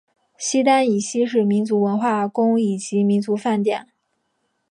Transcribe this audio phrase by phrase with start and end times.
[0.35, 3.89] 西单以西是民族文化宫以及民族饭店。